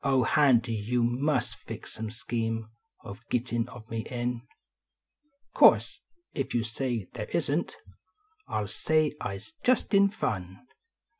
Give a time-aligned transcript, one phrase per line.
[0.03, 2.69] Oil, Handy, you must fix some scheme
[3.03, 4.41] Of gittin of me in.
[5.53, 6.01] Course,
[6.33, 7.75] if you say they isn t,
[8.47, 10.65] I ll say I s just in fun.